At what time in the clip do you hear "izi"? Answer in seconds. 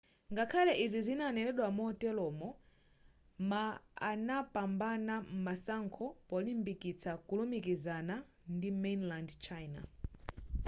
0.83-0.99